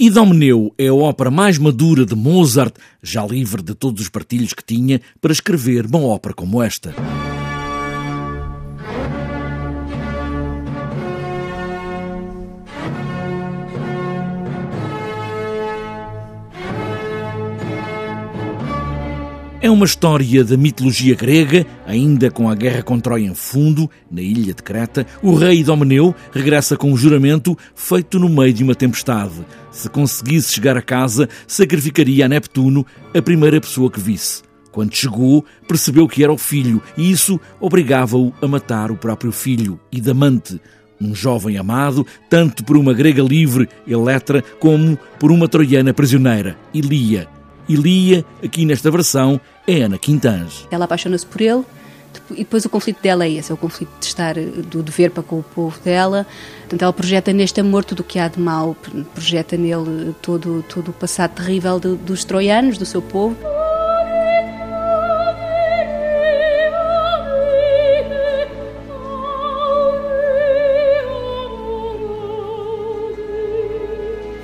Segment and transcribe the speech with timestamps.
[0.00, 4.64] Idomeneu é a ópera mais madura de Mozart, já livre de todos os partilhos que
[4.64, 6.92] tinha para escrever uma ópera como esta.
[19.64, 24.20] É uma história da mitologia grega, ainda com a guerra com Troia em fundo, na
[24.20, 25.06] ilha de Creta.
[25.22, 29.32] O rei Idomeneu regressa com um juramento feito no meio de uma tempestade.
[29.70, 32.84] Se conseguisse chegar a casa, sacrificaria a Neptuno,
[33.16, 34.42] a primeira pessoa que visse.
[34.70, 39.80] Quando chegou, percebeu que era o filho e isso obrigava-o a matar o próprio filho,
[39.90, 40.60] Idamante,
[41.00, 47.26] um jovem amado, tanto por uma grega livre, Eletra, como por uma troiana prisioneira, Ilia.
[47.68, 50.66] Ilia, aqui nesta versão, é Ana Quintans.
[50.70, 51.64] Ela apaixona-se por ele
[52.30, 55.22] e depois o conflito dela é esse, é o conflito de estar, do dever para
[55.22, 56.26] com o povo dela.
[56.60, 58.76] Portanto, ela projeta neste amor tudo o que há de mal,
[59.14, 63.36] projeta nele todo, todo o passado terrível de, dos troianos, do seu povo.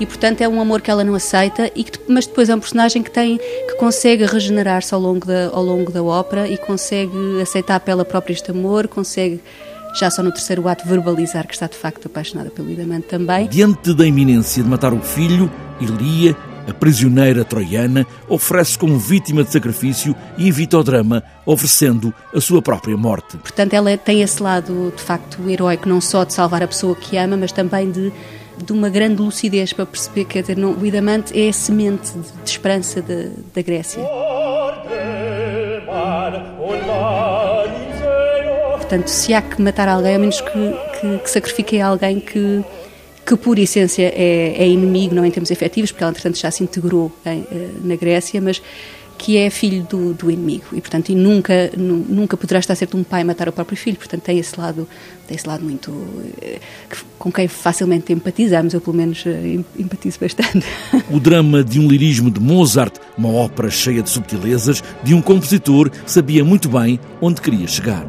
[0.00, 2.60] E portanto é um amor que ela não aceita e que, mas depois é um
[2.60, 7.40] personagem que tem que consegue regenerar-se ao longo da ao longo da ópera e consegue
[7.40, 9.40] aceitar pela própria este amor consegue
[9.98, 13.94] já só no terceiro ato verbalizar que está de facto apaixonada pelo Idamante também diante
[13.94, 16.36] da iminência de matar o filho Ilia
[16.68, 22.60] a prisioneira troiana oferece como vítima de sacrifício e evita o drama, oferecendo a sua
[22.60, 23.38] própria morte.
[23.38, 27.16] Portanto, ela tem esse lado, de facto, heróico, não só de salvar a pessoa que
[27.16, 28.12] ama, mas também de
[28.64, 33.00] de uma grande lucidez para perceber que o Idamante é a semente de, de esperança
[33.00, 34.02] da, da Grécia.
[38.76, 40.50] Portanto, se há que matar alguém, a menos que,
[41.00, 42.64] que, que sacrifique alguém que,
[43.26, 46.64] que por essência é, é, inimigo, não em termos efetivos, porque ela, entretanto, já se
[46.64, 48.62] integrou em, eh, na Grécia, mas
[49.18, 50.66] que é filho do, do inimigo.
[50.72, 53.96] E portanto e nunca nunca poderá estar certo um pai matar o próprio filho.
[53.96, 54.88] Portanto tem esse lado
[55.26, 55.92] tem esse lado muito
[56.40, 56.58] eh,
[57.18, 58.72] com quem facilmente empatizamos.
[58.72, 60.64] Eu pelo menos eh, empatizo bastante.
[61.10, 65.90] O drama de um lirismo de Mozart uma ópera cheia de subtilezas de um compositor
[65.90, 68.06] que sabia muito bem onde queria chegar